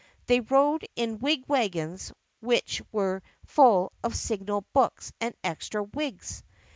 [0.25, 6.41] They rode in wigwagons which were full of signal books and extra wigs.